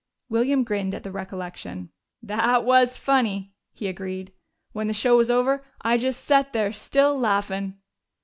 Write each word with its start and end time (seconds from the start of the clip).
William 0.29 0.63
grinned 0.63 0.95
at 0.95 1.03
the 1.03 1.11
recollection. 1.11 1.91
"They 2.23 2.33
was 2.35 2.97
funny," 2.97 3.53
he 3.71 3.85
agreed. 3.87 4.33
"When 4.71 4.87
the 4.87 4.95
show 4.95 5.15
was 5.15 5.29
over, 5.29 5.63
I 5.81 5.99
just 5.99 6.25
set 6.25 6.53
there, 6.53 6.73
still 6.73 7.15
laughin'!" 7.15 7.77